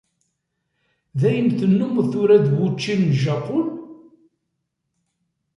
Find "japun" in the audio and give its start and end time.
3.23-3.67